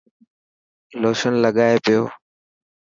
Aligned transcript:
لوشن 1.01 1.33
لگائي 1.43 1.77
پيو. 1.85 2.03